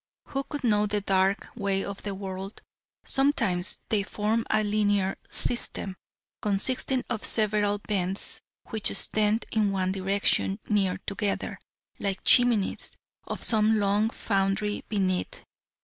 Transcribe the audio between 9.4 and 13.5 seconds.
in one direction, near together, like chimneys of